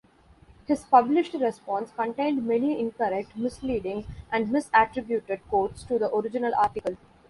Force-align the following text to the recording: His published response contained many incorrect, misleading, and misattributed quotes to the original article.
His 0.65 0.83
published 0.83 1.35
response 1.35 1.91
contained 1.91 2.43
many 2.47 2.79
incorrect, 2.79 3.37
misleading, 3.37 4.03
and 4.31 4.47
misattributed 4.47 5.41
quotes 5.47 5.83
to 5.83 5.99
the 5.99 6.11
original 6.11 6.53
article. 6.57 6.97